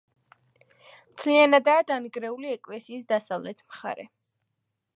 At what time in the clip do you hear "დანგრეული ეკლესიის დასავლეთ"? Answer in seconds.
1.91-3.65